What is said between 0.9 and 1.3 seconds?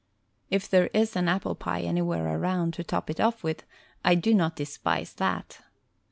is an